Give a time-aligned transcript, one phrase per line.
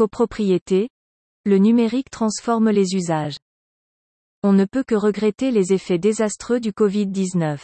[0.00, 0.88] Copropriété.
[1.44, 3.36] Le numérique transforme les usages.
[4.42, 7.58] On ne peut que regretter les effets désastreux du Covid-19.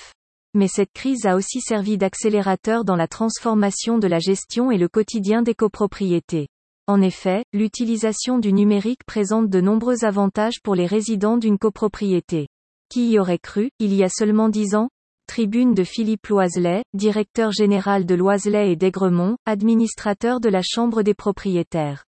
[0.53, 4.87] Mais cette crise a aussi servi d'accélérateur dans la transformation de la gestion et le
[4.87, 6.49] quotidien des copropriétés.
[6.87, 12.49] En effet, l'utilisation du numérique présente de nombreux avantages pour les résidents d'une copropriété.
[12.91, 14.91] Qui y aurait cru, il y a seulement dix ans?
[15.27, 21.15] Tribune de Philippe Loiselet, directeur général de Loiselet et d'Aigremont, administrateur de la Chambre des
[21.15, 22.05] propriétaires.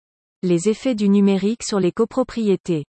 [0.46, 2.84] Les effets du numérique sur les copropriétés.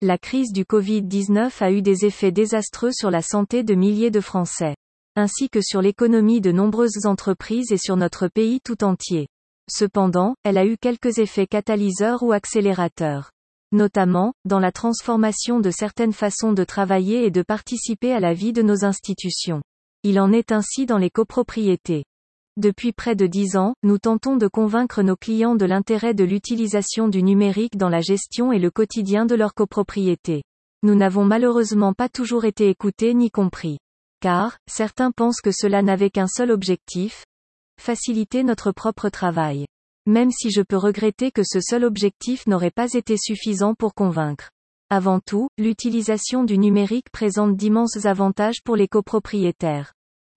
[0.00, 4.20] La crise du Covid-19 a eu des effets désastreux sur la santé de milliers de
[4.20, 4.76] Français.
[5.16, 9.26] Ainsi que sur l'économie de nombreuses entreprises et sur notre pays tout entier.
[9.68, 13.32] Cependant, elle a eu quelques effets catalyseurs ou accélérateurs.
[13.72, 18.52] Notamment, dans la transformation de certaines façons de travailler et de participer à la vie
[18.52, 19.62] de nos institutions.
[20.04, 22.04] Il en est ainsi dans les copropriétés.
[22.56, 27.08] Depuis près de dix ans, nous tentons de convaincre nos clients de l'intérêt de l'utilisation
[27.08, 30.42] du numérique dans la gestion et le quotidien de leur copropriété.
[30.82, 33.78] Nous n'avons malheureusement pas toujours été écoutés ni compris.
[34.20, 37.24] Car, certains pensent que cela n'avait qu'un seul objectif,
[37.80, 39.66] faciliter notre propre travail.
[40.06, 44.50] Même si je peux regretter que ce seul objectif n'aurait pas été suffisant pour convaincre.
[44.90, 49.92] Avant tout, l'utilisation du numérique présente d'immenses avantages pour les copropriétaires.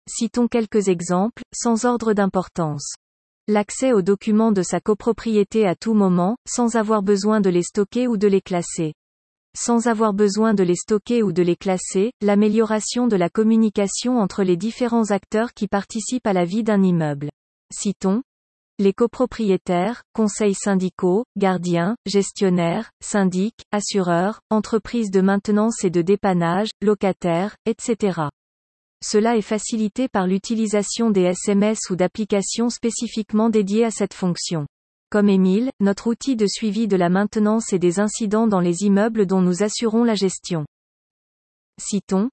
[0.09, 2.95] Citons quelques exemples, sans ordre d'importance.
[3.47, 8.07] L'accès aux documents de sa copropriété à tout moment, sans avoir besoin de les stocker
[8.07, 8.93] ou de les classer.
[9.55, 14.43] Sans avoir besoin de les stocker ou de les classer, l'amélioration de la communication entre
[14.43, 17.29] les différents acteurs qui participent à la vie d'un immeuble.
[17.73, 18.23] Citons.
[18.79, 27.55] Les copropriétaires, conseils syndicaux, gardiens, gestionnaires, syndics, assureurs, entreprises de maintenance et de dépannage, locataires,
[27.65, 28.29] etc.
[29.05, 34.65] Cela est facilité par l'utilisation des SMS ou d'applications spécifiquement dédiées à cette fonction
[35.11, 39.27] comme Emile, notre outil de suivi de la maintenance et des incidents dans les immeubles
[39.27, 40.65] dont nous assurons la gestion.
[41.79, 42.31] Citons.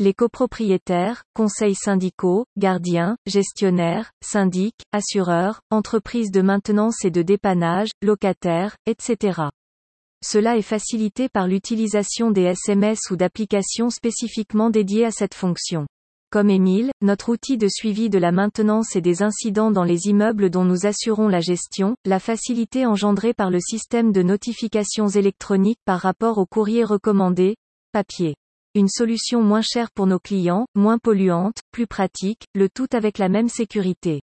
[0.00, 8.76] Les copropriétaires, conseils syndicaux, gardiens, gestionnaires, syndics, assureurs, entreprises de maintenance et de dépannage, locataires,
[8.86, 9.42] etc.
[10.20, 15.86] Cela est facilité par l'utilisation des SMS ou d'applications spécifiquement dédiées à cette fonction
[16.36, 20.50] comme Emile, notre outil de suivi de la maintenance et des incidents dans les immeubles
[20.50, 25.98] dont nous assurons la gestion, la facilité engendrée par le système de notifications électroniques par
[25.98, 27.56] rapport au courrier recommandé,
[27.90, 28.36] papier.
[28.74, 33.30] Une solution moins chère pour nos clients, moins polluante, plus pratique, le tout avec la
[33.30, 34.20] même sécurité.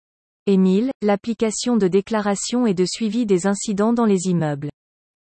[0.47, 4.69] Emile, l'application de déclaration et de suivi des incidents dans les immeubles.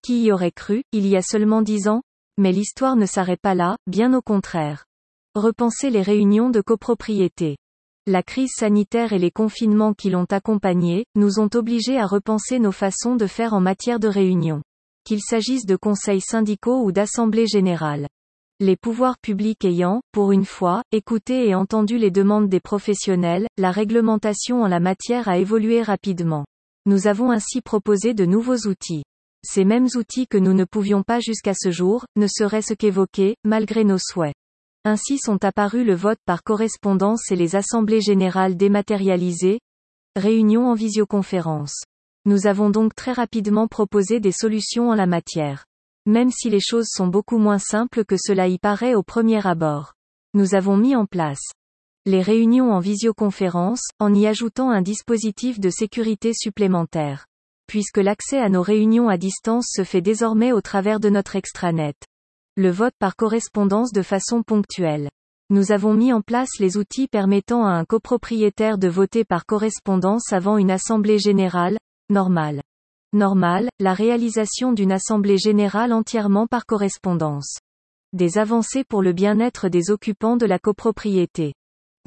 [0.01, 2.01] Qui y aurait cru, il y a seulement dix ans?
[2.39, 4.85] Mais l'histoire ne s'arrête pas là, bien au contraire.
[5.35, 7.55] Repenser les réunions de copropriété.
[8.07, 12.71] La crise sanitaire et les confinements qui l'ont accompagnée, nous ont obligés à repenser nos
[12.71, 14.63] façons de faire en matière de réunion.
[15.05, 18.07] Qu'il s'agisse de conseils syndicaux ou d'assemblées générales.
[18.59, 23.69] Les pouvoirs publics ayant, pour une fois, écouté et entendu les demandes des professionnels, la
[23.69, 26.45] réglementation en la matière a évolué rapidement.
[26.87, 29.03] Nous avons ainsi proposé de nouveaux outils.
[29.45, 33.83] Ces mêmes outils que nous ne pouvions pas jusqu'à ce jour, ne serait-ce qu'évoquer, malgré
[33.83, 34.33] nos souhaits.
[34.85, 39.59] Ainsi sont apparus le vote par correspondance et les assemblées générales dématérialisées,
[40.15, 41.83] réunions en visioconférence.
[42.25, 45.65] Nous avons donc très rapidement proposé des solutions en la matière.
[46.05, 49.93] Même si les choses sont beaucoup moins simples que cela y paraît au premier abord.
[50.33, 51.51] Nous avons mis en place
[52.05, 57.27] les réunions en visioconférence, en y ajoutant un dispositif de sécurité supplémentaire.
[57.67, 61.95] Puisque l'accès à nos réunions à distance se fait désormais au travers de notre extranet
[62.55, 65.09] le vote par correspondance de façon ponctuelle.
[65.49, 70.31] Nous avons mis en place les outils permettant à un copropriétaire de voter par correspondance
[70.31, 71.77] avant une assemblée générale,
[72.09, 72.61] normale.
[73.13, 77.57] Normale, la réalisation d'une assemblée générale entièrement par correspondance.
[78.13, 81.53] Des avancées pour le bien-être des occupants de la copropriété.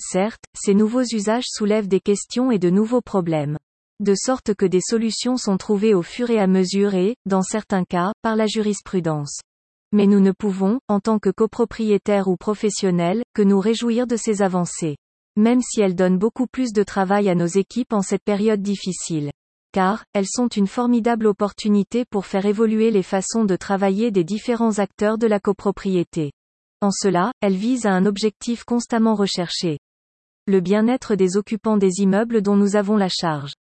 [0.00, 3.58] Certes, ces nouveaux usages soulèvent des questions et de nouveaux problèmes.
[3.98, 7.84] De sorte que des solutions sont trouvées au fur et à mesure et, dans certains
[7.84, 9.40] cas, par la jurisprudence.
[9.92, 14.42] Mais nous ne pouvons, en tant que copropriétaires ou professionnels, que nous réjouir de ces
[14.42, 14.96] avancées.
[15.36, 19.30] Même si elles donnent beaucoup plus de travail à nos équipes en cette période difficile.
[19.72, 24.78] Car, elles sont une formidable opportunité pour faire évoluer les façons de travailler des différents
[24.78, 26.32] acteurs de la copropriété.
[26.82, 29.78] En cela, elles visent à un objectif constamment recherché.
[30.46, 33.52] Le bien-être des occupants des immeubles dont nous avons la charge.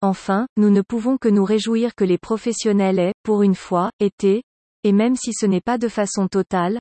[0.00, 4.42] Enfin, nous ne pouvons que nous réjouir que les professionnels aient, pour une fois, été,
[4.84, 6.78] et même si ce n'est pas de façon totale,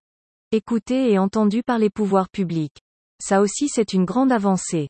[0.52, 2.78] écouté et entendu par les pouvoirs publics.
[3.22, 4.90] Ça aussi c'est une grande avancée.